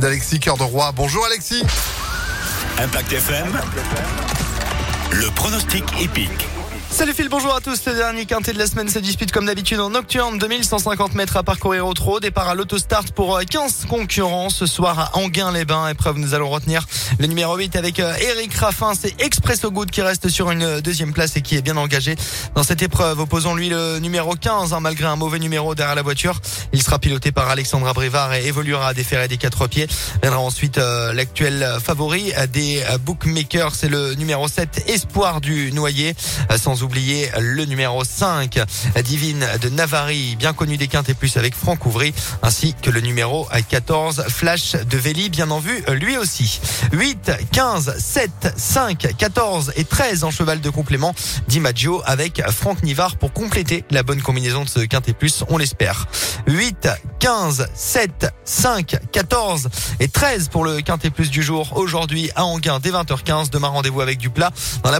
d'Alexis 0.00 0.40
Cœur 0.40 0.56
de 0.56 0.62
Roi. 0.62 0.92
Bonjour 0.96 1.24
Alexis. 1.26 1.62
Impact 2.78 3.12
FM. 3.12 3.60
Le 5.12 5.30
pronostic 5.34 5.84
épique. 6.00 6.48
Salut 6.90 7.14
Phil, 7.14 7.28
bonjour 7.28 7.54
à 7.54 7.60
tous. 7.60 7.86
Le 7.86 7.94
dernier 7.94 8.26
quintet 8.26 8.52
de 8.52 8.58
la 8.58 8.66
semaine 8.66 8.88
se 8.88 8.98
dispute 8.98 9.30
comme 9.30 9.46
d'habitude 9.46 9.78
en 9.78 9.90
nocturne. 9.90 10.38
2150 10.38 11.14
mètres 11.14 11.36
à 11.36 11.44
parcourir 11.44 11.86
au 11.86 11.94
trot. 11.94 12.18
Départ 12.18 12.48
à 12.48 12.54
l'autostart 12.54 13.04
pour 13.14 13.38
15 13.38 13.84
euh, 13.84 13.88
concurrents 13.88 14.50
ce 14.50 14.66
soir 14.66 14.98
à 14.98 15.16
Anguin-les-Bains. 15.16 15.88
Épreuve, 15.88 16.18
nous 16.18 16.34
allons 16.34 16.50
retenir 16.50 16.84
le 17.18 17.26
numéro 17.26 17.56
8 17.56 17.76
avec 17.76 18.00
euh, 18.00 18.12
Eric 18.20 18.52
Raffin. 18.54 18.92
C'est 19.00 19.18
Expresso 19.22 19.70
Good 19.70 19.90
qui 19.90 20.02
reste 20.02 20.28
sur 20.28 20.50
une 20.50 20.62
euh, 20.62 20.80
deuxième 20.80 21.12
place 21.12 21.36
et 21.36 21.42
qui 21.42 21.56
est 21.56 21.62
bien 21.62 21.76
engagé 21.76 22.16
dans 22.56 22.64
cette 22.64 22.82
épreuve. 22.82 23.20
Opposons-lui 23.20 23.68
le 23.68 24.00
numéro 24.00 24.34
15, 24.34 24.74
hein, 24.74 24.80
malgré 24.80 25.06
un 25.06 25.16
mauvais 25.16 25.38
numéro 25.38 25.76
derrière 25.76 25.94
la 25.94 26.02
voiture. 26.02 26.40
Il 26.72 26.82
sera 26.82 26.98
piloté 26.98 27.30
par 27.30 27.48
Alexandra 27.48 27.92
Brivard 27.92 28.34
et 28.34 28.46
évoluera 28.46 28.88
à 28.88 28.94
déférer 28.94 29.28
des 29.28 29.38
quatre 29.38 29.68
pieds. 29.68 29.86
Viendra 30.22 30.40
ensuite 30.40 30.76
l'actuel 30.76 31.66
favori 31.82 32.32
des 32.52 32.82
bookmakers. 33.04 33.74
C'est 33.74 33.88
le 33.88 34.14
numéro 34.14 34.48
7, 34.48 34.84
Espoir 34.88 35.40
du 35.40 35.72
Noyer. 35.72 36.14
Sans 36.58 36.79
oublier 36.82 37.30
le 37.38 37.64
numéro 37.64 38.04
5, 38.04 38.58
Divine 39.04 39.46
de 39.60 39.68
Navarre, 39.68 40.10
bien 40.38 40.52
connu 40.52 40.76
des 40.76 40.88
quintes 40.88 41.08
et 41.08 41.14
plus 41.14 41.36
avec 41.36 41.54
Franck 41.54 41.84
Ouvry, 41.86 42.14
ainsi 42.42 42.74
que 42.80 42.90
le 42.90 43.00
numéro 43.00 43.48
14, 43.68 44.24
Flash 44.28 44.72
de 44.72 44.96
Véli, 44.96 45.30
bien 45.30 45.50
en 45.50 45.58
vue 45.58 45.82
lui 45.90 46.16
aussi. 46.16 46.60
8, 46.92 47.32
15, 47.52 47.96
7, 47.98 48.54
5, 48.56 49.14
14 49.16 49.72
et 49.76 49.84
13 49.84 50.24
en 50.24 50.30
cheval 50.30 50.60
de 50.60 50.70
complément 50.70 51.14
d'Imaggio 51.48 52.02
avec 52.06 52.42
Franck 52.50 52.82
Nivard 52.82 53.16
pour 53.16 53.32
compléter 53.32 53.84
la 53.90 54.02
bonne 54.02 54.22
combinaison 54.22 54.64
de 54.64 54.68
ce 54.68 54.80
quintet 54.80 55.12
plus, 55.12 55.44
on 55.48 55.58
l'espère. 55.58 56.06
8, 56.46 56.88
15, 57.18 57.68
7, 57.74 58.32
5, 58.44 58.96
14 59.12 59.68
et 60.00 60.08
13 60.08 60.48
pour 60.48 60.64
le 60.64 60.80
quintet 60.80 61.10
plus 61.10 61.30
du 61.30 61.42
jour 61.42 61.76
aujourd'hui 61.76 62.30
à 62.34 62.44
Anguin 62.44 62.80
dès 62.80 62.90
20h15. 62.90 63.50
Demain 63.50 63.68
rendez-vous 63.68 64.00
avec 64.00 64.18
du 64.18 64.30
plat 64.30 64.50
dans 64.82 64.88
la 64.88 64.88